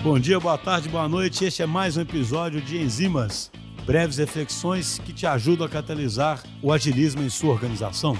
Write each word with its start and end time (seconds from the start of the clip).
Bom 0.00 0.16
dia, 0.16 0.38
boa 0.38 0.56
tarde, 0.56 0.88
boa 0.88 1.08
noite. 1.08 1.44
Este 1.44 1.60
é 1.60 1.66
mais 1.66 1.96
um 1.96 2.02
episódio 2.02 2.60
de 2.60 2.80
Enzimas, 2.80 3.50
breves 3.84 4.16
reflexões 4.16 5.00
que 5.00 5.12
te 5.12 5.26
ajudam 5.26 5.66
a 5.66 5.68
catalisar 5.68 6.40
o 6.62 6.72
agilismo 6.72 7.20
em 7.20 7.28
sua 7.28 7.50
organização. 7.50 8.16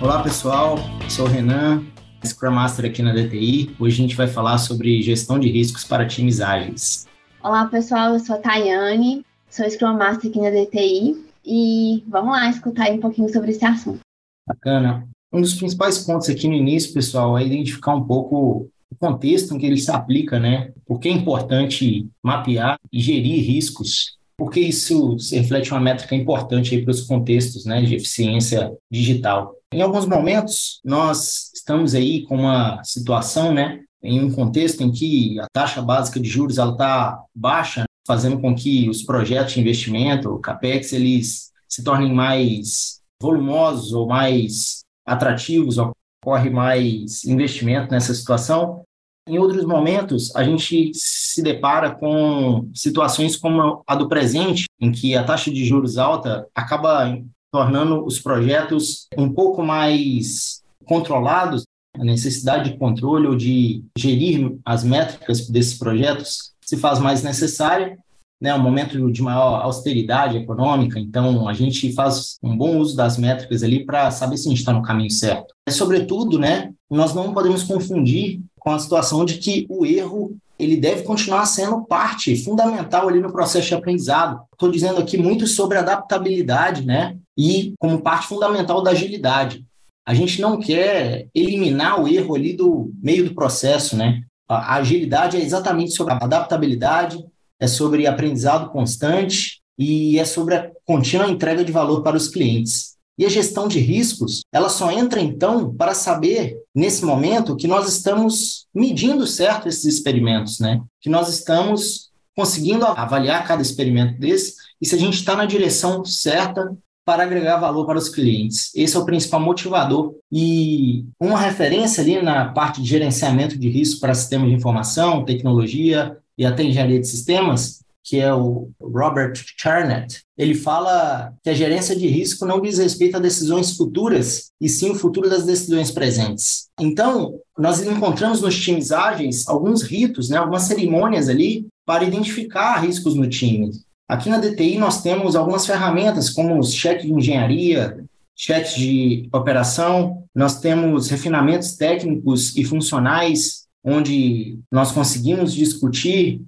Olá, 0.00 0.22
pessoal. 0.22 0.76
Sou 1.08 1.24
o 1.24 1.28
Renan, 1.28 1.82
Scrum 2.22 2.50
Master 2.50 2.84
aqui 2.84 3.02
na 3.02 3.14
DTI. 3.14 3.74
Hoje 3.80 3.94
a 3.94 4.02
gente 4.02 4.14
vai 4.14 4.26
falar 4.26 4.58
sobre 4.58 5.00
gestão 5.00 5.38
de 5.38 5.50
riscos 5.50 5.84
para 5.84 6.06
times 6.06 6.42
ágeis. 6.42 7.06
Olá, 7.42 7.64
pessoal. 7.64 8.12
Eu 8.12 8.20
sou 8.20 8.36
a 8.36 8.38
Tayane, 8.38 9.24
sou 9.48 9.68
Scrum 9.70 9.96
Master 9.96 10.30
aqui 10.30 10.38
na 10.38 10.50
DTI 10.50 11.16
e 11.42 12.04
vamos 12.08 12.32
lá 12.32 12.50
escutar 12.50 12.90
um 12.90 13.00
pouquinho 13.00 13.32
sobre 13.32 13.52
esse 13.52 13.64
assunto. 13.64 14.00
Bacana. 14.46 15.08
Um 15.32 15.40
dos 15.40 15.54
principais 15.54 15.98
pontos 15.98 16.28
aqui 16.28 16.46
no 16.46 16.54
início, 16.54 16.92
pessoal, 16.92 17.38
é 17.38 17.44
identificar 17.44 17.94
um 17.94 18.04
pouco 18.04 18.68
o 18.90 18.96
contexto 18.96 19.54
em 19.54 19.58
que 19.58 19.66
ele 19.66 19.78
se 19.78 19.90
aplica, 19.90 20.38
né? 20.38 20.72
Por 20.86 20.98
que 20.98 21.08
é 21.08 21.12
importante 21.12 22.08
mapear 22.22 22.78
e 22.92 23.00
gerir 23.00 23.44
riscos? 23.44 24.16
Porque 24.36 24.60
isso 24.60 25.16
reflete 25.32 25.72
uma 25.72 25.80
métrica 25.80 26.14
importante 26.14 26.78
para 26.82 26.90
os 26.90 27.02
contextos 27.02 27.64
né, 27.64 27.80
de 27.80 27.94
eficiência 27.94 28.70
digital. 28.90 29.54
Em 29.72 29.80
alguns 29.80 30.06
momentos, 30.06 30.80
nós 30.84 31.50
estamos 31.54 31.94
aí 31.94 32.22
com 32.22 32.36
uma 32.36 32.82
situação, 32.84 33.52
né, 33.52 33.80
em 34.02 34.22
um 34.22 34.30
contexto 34.30 34.82
em 34.82 34.92
que 34.92 35.40
a 35.40 35.46
taxa 35.52 35.80
básica 35.80 36.20
de 36.20 36.28
juros 36.28 36.58
está 36.58 37.18
baixa, 37.34 37.84
fazendo 38.06 38.38
com 38.38 38.54
que 38.54 38.88
os 38.88 39.02
projetos 39.02 39.54
de 39.54 39.60
investimento, 39.60 40.28
o 40.28 40.38
CAPEX, 40.38 40.92
eles 40.92 41.50
se 41.68 41.82
tornem 41.82 42.12
mais 42.12 43.00
volumosos 43.20 43.92
ou 43.92 44.06
mais 44.06 44.84
atrativos, 45.04 45.78
ocorre 46.26 46.50
mais 46.50 47.24
investimento 47.24 47.92
nessa 47.92 48.12
situação. 48.12 48.82
Em 49.28 49.38
outros 49.38 49.64
momentos, 49.64 50.34
a 50.34 50.42
gente 50.42 50.90
se 50.92 51.40
depara 51.40 51.94
com 51.94 52.68
situações 52.74 53.36
como 53.36 53.82
a 53.86 53.94
do 53.94 54.08
presente, 54.08 54.66
em 54.80 54.90
que 54.90 55.14
a 55.16 55.22
taxa 55.22 55.52
de 55.52 55.64
juros 55.64 55.96
alta 55.96 56.46
acaba 56.54 57.16
tornando 57.52 58.04
os 58.04 58.18
projetos 58.18 59.06
um 59.16 59.32
pouco 59.32 59.62
mais 59.62 60.62
controlados, 60.84 61.62
a 61.94 62.04
necessidade 62.04 62.72
de 62.72 62.78
controle 62.78 63.26
ou 63.26 63.36
de 63.36 63.82
gerir 63.96 64.54
as 64.64 64.84
métricas 64.84 65.48
desses 65.48 65.78
projetos 65.78 66.52
se 66.60 66.76
faz 66.76 66.98
mais 66.98 67.22
necessária 67.22 67.96
né, 68.40 68.54
um 68.54 68.62
momento 68.62 69.10
de 69.10 69.22
maior 69.22 69.62
austeridade 69.62 70.36
econômica, 70.36 70.98
então 70.98 71.48
a 71.48 71.52
gente 71.52 71.92
faz 71.92 72.36
um 72.42 72.56
bom 72.56 72.76
uso 72.78 72.96
das 72.96 73.16
métricas 73.16 73.62
ali 73.62 73.84
para 73.84 74.10
saber 74.10 74.36
se 74.36 74.46
a 74.46 74.50
gente 74.50 74.58
está 74.58 74.72
no 74.72 74.82
caminho 74.82 75.10
certo. 75.10 75.54
É, 75.66 75.70
sobretudo, 75.70 76.38
né, 76.38 76.72
nós 76.90 77.14
não 77.14 77.32
podemos 77.32 77.62
confundir 77.62 78.40
com 78.58 78.70
a 78.70 78.78
situação 78.78 79.24
de 79.24 79.38
que 79.38 79.66
o 79.68 79.86
erro 79.86 80.36
ele 80.58 80.76
deve 80.76 81.02
continuar 81.02 81.44
sendo 81.46 81.84
parte 81.84 82.34
fundamental 82.36 83.08
ali 83.08 83.20
no 83.20 83.30
processo 83.30 83.68
de 83.68 83.74
aprendizado. 83.74 84.40
Estou 84.52 84.70
dizendo 84.70 84.98
aqui 84.98 85.18
muito 85.18 85.46
sobre 85.46 85.76
adaptabilidade, 85.76 86.84
né, 86.84 87.16
e 87.36 87.74
como 87.78 88.00
parte 88.00 88.26
fundamental 88.26 88.82
da 88.82 88.92
agilidade. 88.92 89.64
A 90.06 90.14
gente 90.14 90.40
não 90.40 90.58
quer 90.58 91.26
eliminar 91.34 92.00
o 92.00 92.08
erro 92.08 92.34
ali 92.34 92.54
do 92.54 92.90
meio 93.02 93.28
do 93.28 93.34
processo, 93.34 93.96
né? 93.96 94.22
A 94.48 94.76
agilidade 94.76 95.36
é 95.36 95.40
exatamente 95.40 95.90
sobre 95.90 96.14
a 96.14 96.16
adaptabilidade, 96.16 97.22
é 97.60 97.66
sobre 97.66 98.06
aprendizado 98.06 98.70
constante 98.70 99.60
e 99.78 100.18
é 100.18 100.24
sobre 100.24 100.54
a 100.54 100.70
contínua 100.84 101.28
entrega 101.28 101.64
de 101.64 101.72
valor 101.72 102.02
para 102.02 102.16
os 102.16 102.28
clientes. 102.28 102.96
E 103.18 103.24
a 103.24 103.30
gestão 103.30 103.66
de 103.66 103.78
riscos, 103.78 104.42
ela 104.52 104.68
só 104.68 104.90
entra 104.90 105.20
então 105.20 105.74
para 105.74 105.94
saber, 105.94 106.58
nesse 106.74 107.04
momento, 107.04 107.56
que 107.56 107.66
nós 107.66 107.88
estamos 107.88 108.66
medindo 108.74 109.26
certo 109.26 109.68
esses 109.68 109.86
experimentos, 109.86 110.60
né? 110.60 110.82
Que 111.00 111.08
nós 111.08 111.28
estamos 111.30 112.10
conseguindo 112.36 112.84
avaliar 112.84 113.46
cada 113.46 113.62
experimento 113.62 114.20
desse 114.20 114.54
e 114.80 114.86
se 114.86 114.94
a 114.94 114.98
gente 114.98 115.14
está 115.14 115.34
na 115.34 115.46
direção 115.46 116.04
certa 116.04 116.76
para 117.06 117.22
agregar 117.22 117.56
valor 117.58 117.86
para 117.86 117.96
os 117.96 118.08
clientes. 118.08 118.70
Esse 118.74 118.96
é 118.96 118.98
o 118.98 119.04
principal 119.04 119.40
motivador. 119.40 120.16
E 120.30 121.06
uma 121.20 121.38
referência 121.38 122.02
ali 122.02 122.20
na 122.20 122.48
parte 122.52 122.82
de 122.82 122.88
gerenciamento 122.88 123.56
de 123.56 123.70
risco 123.70 124.00
para 124.00 124.12
sistemas 124.12 124.48
de 124.48 124.56
informação, 124.56 125.24
tecnologia 125.24 126.18
e 126.38 126.44
até 126.44 126.62
engenharia 126.62 127.00
de 127.00 127.06
sistemas, 127.06 127.80
que 128.06 128.20
é 128.20 128.32
o 128.32 128.70
Robert 128.80 129.34
Charnett, 129.56 130.22
ele 130.38 130.54
fala 130.54 131.32
que 131.42 131.50
a 131.50 131.54
gerência 131.54 131.96
de 131.96 132.06
risco 132.06 132.46
não 132.46 132.60
diz 132.60 132.78
respeito 132.78 133.16
a 133.16 133.20
decisões 133.20 133.76
futuras, 133.76 134.52
e 134.60 134.68
sim 134.68 134.90
o 134.90 134.94
futuro 134.94 135.28
das 135.28 135.44
decisões 135.44 135.90
presentes. 135.90 136.68
Então, 136.78 137.40
nós 137.58 137.84
encontramos 137.84 138.40
nos 138.40 138.56
times 138.56 138.92
ágeis 138.92 139.48
alguns 139.48 139.82
ritos, 139.82 140.28
né, 140.28 140.36
algumas 140.36 140.62
cerimônias 140.62 141.28
ali 141.28 141.66
para 141.84 142.04
identificar 142.04 142.78
riscos 142.78 143.16
no 143.16 143.28
time. 143.28 143.72
Aqui 144.08 144.30
na 144.30 144.38
DTI 144.38 144.78
nós 144.78 145.02
temos 145.02 145.34
algumas 145.34 145.66
ferramentas 145.66 146.30
como 146.30 146.56
os 146.60 146.72
cheques 146.72 147.06
de 147.06 147.12
engenharia, 147.12 148.04
cheques 148.36 148.74
de 148.74 149.28
operação, 149.32 150.22
nós 150.32 150.60
temos 150.60 151.08
refinamentos 151.08 151.74
técnicos 151.74 152.56
e 152.56 152.62
funcionais 152.62 153.65
onde 153.86 154.58
nós 154.70 154.90
conseguimos 154.90 155.54
discutir 155.54 156.42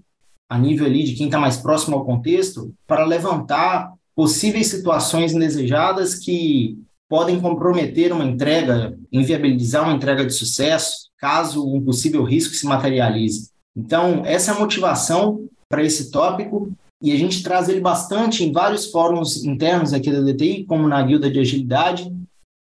a 0.51 0.59
nível 0.59 0.87
ali 0.87 1.05
de 1.05 1.15
quem 1.15 1.27
está 1.27 1.39
mais 1.39 1.57
próximo 1.57 1.95
ao 1.95 2.05
contexto 2.05 2.75
para 2.85 3.05
levantar 3.05 3.93
possíveis 4.17 4.67
situações 4.67 5.33
indesejadas 5.33 6.17
que 6.17 6.77
podem 7.09 7.41
comprometer 7.41 8.13
uma 8.13 8.25
entrega, 8.25 8.99
inviabilizar 9.13 9.85
uma 9.85 9.95
entrega 9.95 10.27
de 10.27 10.33
sucesso, 10.33 11.09
caso 11.17 11.65
um 11.65 11.81
possível 11.81 12.25
risco 12.25 12.55
se 12.55 12.67
materialize. 12.67 13.51
Então, 13.77 14.23
essa 14.27 14.51
é 14.51 14.55
a 14.55 14.59
motivação 14.59 15.47
para 15.69 15.85
esse 15.85 16.11
tópico 16.11 16.73
e 17.01 17.13
a 17.13 17.17
gente 17.17 17.43
traz 17.45 17.69
ele 17.69 17.81
bastante 17.81 18.43
em 18.43 18.51
vários 18.51 18.91
fóruns 18.91 19.45
internos 19.45 19.93
aqui 19.93 20.11
da 20.11 20.21
DTI, 20.21 20.65
como 20.65 20.89
na 20.89 21.01
Guilda 21.01 21.31
de 21.31 21.39
Agilidade. 21.39 22.13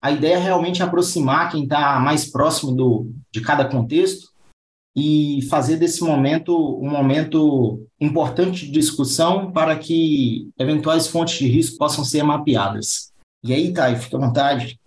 A 0.01 0.11
ideia 0.11 0.35
é 0.35 0.39
realmente 0.39 0.81
aproximar 0.81 1.51
quem 1.51 1.63
está 1.63 1.99
mais 1.99 2.25
próximo 2.25 2.71
do, 2.71 3.11
de 3.31 3.39
cada 3.39 3.65
contexto 3.65 4.32
e 4.95 5.41
fazer 5.49 5.77
desse 5.77 6.03
momento 6.03 6.55
um 6.79 6.89
momento 6.89 7.85
importante 7.99 8.65
de 8.65 8.71
discussão 8.71 9.51
para 9.51 9.77
que 9.77 10.49
eventuais 10.57 11.07
fontes 11.07 11.39
de 11.39 11.47
risco 11.47 11.77
possam 11.77 12.05
ser 12.05 12.23
mapeadas. 12.23 13.11
E 13.43 13.53
aí, 13.53 13.73
Thay, 13.73 13.95
fica 13.95 14.17
à 14.17 14.19
vontade. 14.19 14.79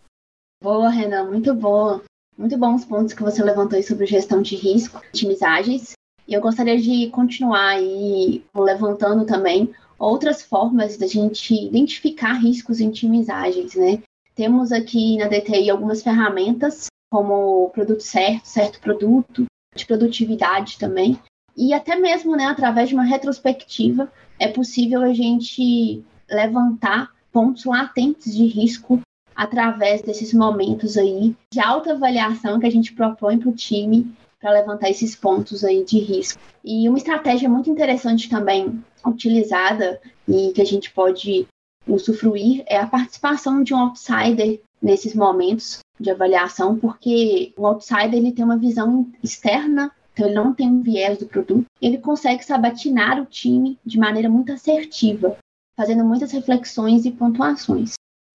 Boa, 0.63 0.89
Renan, 0.89 1.25
muito 1.25 1.55
boa. 1.55 2.03
Muito 2.39 2.57
bons 2.57 2.85
pontos 2.85 3.15
que 3.15 3.23
você 3.23 3.43
levantou 3.43 3.77
aí 3.77 3.83
sobre 3.83 4.07
gestão 4.07 4.43
de 4.43 4.57
risco, 4.57 5.01
otimizagens. 5.09 5.93
E 6.29 6.35
eu 6.35 6.41
gostaria 6.41 6.79
de 6.79 7.09
continuar 7.11 7.77
aí 7.77 8.45
levantando 8.55 9.25
também 9.25 9.73
outras 9.99 10.43
formas 10.43 10.97
da 10.97 11.07
gente 11.07 11.55
identificar 11.55 12.35
riscos 12.35 12.81
em 12.81 12.89
otimizagens, 12.89 13.75
né? 13.75 14.03
Temos 14.35 14.71
aqui 14.71 15.17
na 15.17 15.29
DTI 15.29 15.71
algumas 15.71 16.03
ferramentas, 16.03 16.87
como 17.11 17.71
produto 17.71 18.03
certo, 18.03 18.45
certo 18.45 18.81
produto, 18.81 19.47
de 19.77 19.87
produtividade 19.87 20.79
também. 20.79 21.19
E 21.57 21.73
até 21.73 21.97
mesmo, 21.97 22.37
né, 22.37 22.47
através 22.47 22.89
de 22.89 22.95
uma 22.95 23.05
retrospectiva, 23.05 24.11
é 24.39 24.49
possível 24.49 25.03
a 25.03 25.13
gente 25.13 26.05
levantar 26.29 27.11
pontos 27.33 27.65
latentes 27.65 28.35
de 28.35 28.47
risco 28.47 29.01
através 29.35 30.03
desses 30.03 30.33
momentos 30.33 30.97
aí 30.97 31.37
de 31.53 31.61
alta 31.61 31.93
avaliação 31.93 32.59
que 32.59 32.67
a 32.67 32.71
gente 32.71 32.95
propõe 32.95 33.39
para 33.39 33.51
o 33.51 33.55
time 33.55 34.11
para 34.41 34.53
levantar 34.53 34.91
esses 34.91 35.15
pontos 35.15 35.65
aí 35.65 35.85
de 35.85 35.99
risco. 35.99 36.41
E 36.65 36.89
uma 36.89 36.99
estratégia 36.99 37.49
muito 37.49 37.71
interessante 37.71 38.29
também 38.29 38.83
utilizada 39.05 40.01
e 40.29 40.53
que 40.53 40.61
a 40.61 40.65
gente 40.65 40.91
pode 40.91 41.47
usufruir 41.87 42.65
é 42.67 42.79
a 42.79 42.87
participação 42.87 43.63
de 43.63 43.73
um 43.73 43.79
outsider 43.79 44.61
nesses 44.83 45.15
momentos 45.15 45.81
de 45.99 46.11
avaliação, 46.11 46.79
porque 46.79 47.53
o 47.57 47.67
outsider 47.67 48.15
ele 48.15 48.33
tem 48.33 48.45
uma 48.45 48.57
visão 48.57 49.11
externa, 49.23 49.91
então 50.13 50.27
ele 50.27 50.35
não 50.35 50.55
tem 50.55 50.69
um 50.69 50.83
viés 50.83 51.19
do 51.19 51.27
produto, 51.27 51.67
ele 51.81 51.99
consegue 51.99 52.45
sabatinar 52.45 53.21
o 53.21 53.27
time 53.27 53.79
de 53.85 53.99
maneira 53.99 54.29
muito 54.29 54.53
assertiva, 54.53 55.37
fazendo 55.77 56.05
muitas 56.05 56.33
reflexões 56.33 57.05
e 57.05 57.11
pontuações. 57.11 57.93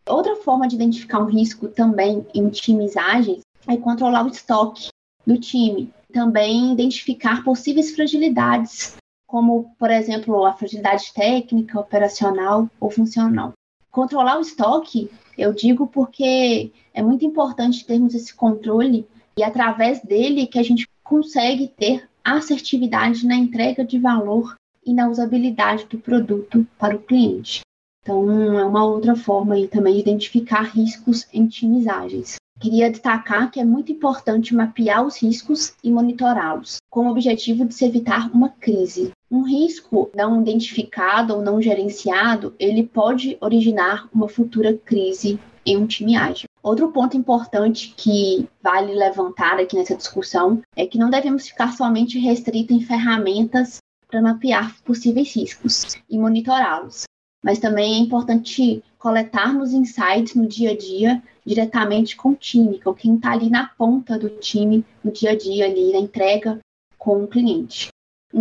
Outra 0.07 0.35
forma 0.35 0.67
de 0.67 0.75
identificar 0.75 1.19
um 1.19 1.25
risco 1.25 1.67
também 1.67 2.25
em 2.33 2.49
times 2.49 2.97
ágeis 2.97 3.41
é 3.67 3.77
controlar 3.77 4.25
o 4.25 4.29
estoque 4.29 4.89
do 5.25 5.37
time. 5.39 5.93
Também 6.11 6.73
identificar 6.73 7.43
possíveis 7.43 7.95
fragilidades, 7.95 8.97
como, 9.27 9.73
por 9.79 9.89
exemplo, 9.89 10.45
a 10.45 10.53
fragilidade 10.53 11.13
técnica, 11.13 11.79
operacional 11.79 12.69
ou 12.79 12.89
funcional. 12.89 13.53
Controlar 13.89 14.37
o 14.37 14.41
estoque 14.41 15.09
eu 15.41 15.53
digo 15.53 15.87
porque 15.87 16.71
é 16.93 17.01
muito 17.01 17.25
importante 17.25 17.85
termos 17.85 18.13
esse 18.13 18.33
controle 18.33 19.07
e 19.35 19.43
através 19.43 19.99
dele 20.01 20.45
que 20.45 20.59
a 20.59 20.63
gente 20.63 20.87
consegue 21.03 21.67
ter 21.67 22.07
assertividade 22.23 23.25
na 23.25 23.35
entrega 23.35 23.83
de 23.83 23.97
valor 23.97 24.55
e 24.85 24.93
na 24.93 25.09
usabilidade 25.09 25.85
do 25.85 25.97
produto 25.97 26.65
para 26.77 26.95
o 26.95 27.01
cliente. 27.01 27.61
Então, 28.03 28.59
é 28.59 28.65
uma 28.65 28.85
outra 28.85 29.15
forma 29.15 29.55
aí 29.55 29.67
também 29.67 29.95
de 29.95 30.01
identificar 30.01 30.63
riscos 30.63 31.27
em 31.33 31.47
times 31.47 31.87
ágeis. 31.87 32.35
queria 32.59 32.91
destacar 32.91 33.49
que 33.49 33.59
é 33.59 33.65
muito 33.65 33.91
importante 33.91 34.53
mapear 34.53 35.03
os 35.03 35.21
riscos 35.21 35.73
e 35.83 35.89
monitorá-los, 35.91 36.77
com 36.91 37.07
o 37.07 37.11
objetivo 37.11 37.65
de 37.65 37.73
se 37.73 37.85
evitar 37.85 38.29
uma 38.31 38.49
crise. 38.49 39.11
Um 39.31 39.43
risco 39.43 40.11
não 40.13 40.41
identificado 40.41 41.33
ou 41.33 41.41
não 41.41 41.61
gerenciado, 41.61 42.53
ele 42.59 42.83
pode 42.83 43.37
originar 43.39 44.09
uma 44.13 44.27
futura 44.27 44.77
crise 44.77 45.39
em 45.65 45.77
um 45.77 45.87
time 45.87 46.17
ágil. 46.17 46.49
Outro 46.61 46.91
ponto 46.91 47.15
importante 47.15 47.93
que 47.95 48.45
vale 48.61 48.93
levantar 48.93 49.57
aqui 49.57 49.77
nessa 49.77 49.95
discussão 49.95 50.61
é 50.75 50.85
que 50.85 50.97
não 50.97 51.09
devemos 51.09 51.47
ficar 51.47 51.71
somente 51.71 52.19
restrito 52.19 52.73
em 52.73 52.81
ferramentas 52.81 53.77
para 54.05 54.21
mapear 54.21 54.75
possíveis 54.83 55.33
riscos 55.33 55.95
e 56.09 56.19
monitorá-los, 56.19 57.03
mas 57.41 57.57
também 57.57 57.93
é 57.93 57.97
importante 57.99 58.83
coletarmos 58.99 59.71
insights 59.71 60.35
no 60.35 60.45
dia 60.45 60.71
a 60.71 60.77
dia 60.77 61.23
diretamente 61.45 62.17
com 62.17 62.31
o 62.31 62.35
time, 62.35 62.81
com 62.81 62.93
quem 62.93 63.15
está 63.15 63.31
ali 63.31 63.49
na 63.49 63.67
ponta 63.77 64.19
do 64.19 64.29
time, 64.29 64.85
no 65.01 65.09
dia 65.09 65.31
a 65.31 65.37
dia 65.37 65.65
ali, 65.65 65.93
na 65.93 65.99
entrega 65.99 66.59
com 66.97 67.23
o 67.23 67.27
cliente. 67.27 67.90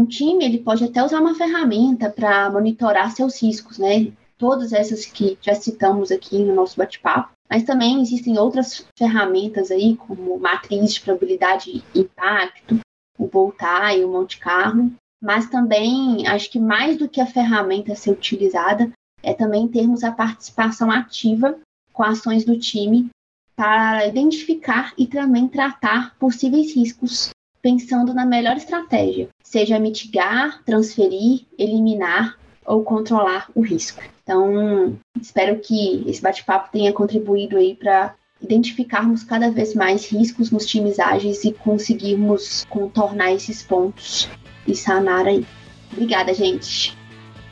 Um 0.01 0.07
time 0.07 0.47
ele 0.47 0.57
pode 0.57 0.83
até 0.83 1.05
usar 1.05 1.21
uma 1.21 1.35
ferramenta 1.35 2.09
para 2.09 2.51
monitorar 2.51 3.11
seus 3.11 3.43
riscos, 3.43 3.77
né? 3.77 4.11
Todas 4.39 4.73
essas 4.73 5.05
que 5.05 5.37
já 5.43 5.55
citamos 5.55 6.11
aqui 6.11 6.39
no 6.39 6.55
nosso 6.55 6.79
bate-papo, 6.79 7.35
mas 7.51 7.65
também 7.65 8.01
existem 8.01 8.39
outras 8.39 8.87
ferramentas 8.97 9.71
aí, 9.71 9.99
como 9.99 10.39
matriz 10.39 10.95
de 10.95 11.03
probabilidade 11.03 11.85
e 11.95 12.01
impacto, 12.01 12.81
o 13.19 13.27
Voltar 13.27 13.95
e 13.95 14.03
o 14.03 14.11
Monte 14.11 14.39
Carlo, 14.39 14.91
mas 15.23 15.51
também 15.51 16.27
acho 16.27 16.51
que 16.51 16.59
mais 16.59 16.97
do 16.97 17.07
que 17.07 17.21
a 17.21 17.27
ferramenta 17.27 17.95
ser 17.95 18.13
utilizada 18.13 18.91
é 19.23 19.35
também 19.35 19.69
termos 19.69 20.03
a 20.03 20.11
participação 20.11 20.91
ativa 20.91 21.61
com 21.93 22.03
ações 22.03 22.43
do 22.43 22.59
time 22.59 23.11
para 23.55 24.07
identificar 24.07 24.95
e 24.97 25.07
também 25.07 25.47
tratar 25.47 26.17
possíveis 26.19 26.75
riscos, 26.75 27.29
pensando 27.63 28.15
na 28.15 28.25
melhor 28.25 28.57
estratégia, 28.57 29.29
seja 29.43 29.79
mitigar, 29.79 30.63
transferir, 30.65 31.47
eliminar 31.59 32.37
ou 32.65 32.83
controlar 32.83 33.51
o 33.55 33.61
risco. 33.61 34.03
Então, 34.23 34.97
espero 35.21 35.59
que 35.59 36.05
esse 36.07 36.23
bate-papo 36.23 36.71
tenha 36.71 36.93
contribuído 36.93 37.57
aí 37.57 37.75
para 37.75 38.15
identificarmos 38.41 39.23
cada 39.23 39.51
vez 39.51 39.75
mais 39.75 40.07
riscos 40.11 40.51
nos 40.51 40.67
times 40.67 40.99
ágeis 40.99 41.45
e 41.45 41.53
conseguirmos 41.53 42.65
contornar 42.71 43.33
esses 43.33 43.63
pontos 43.63 44.29
e 44.67 44.75
sanar 44.75 45.27
aí. 45.27 45.45
Obrigada, 45.93 46.33
gente. 46.33 46.97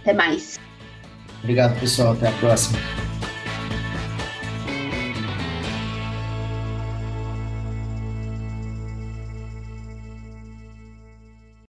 Até 0.01 0.13
mais. 0.13 0.59
Obrigado, 1.43 1.79
pessoal. 1.79 2.13
Até 2.13 2.29
a 2.29 2.33
próxima. 2.33 2.79